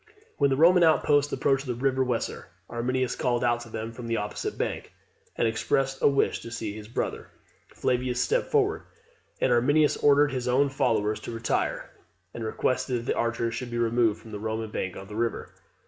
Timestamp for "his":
6.73-6.87, 10.31-10.47